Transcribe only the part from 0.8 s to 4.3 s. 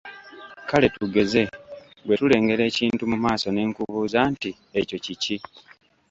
tugeze; bwe tulengera ekintu mu maaso ne nkubuuza